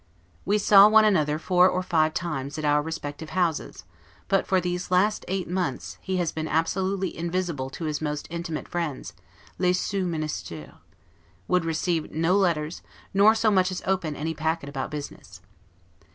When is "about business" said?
14.69-15.39